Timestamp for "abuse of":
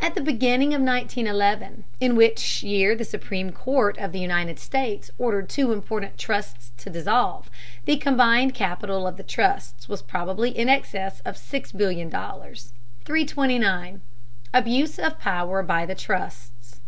14.54-15.18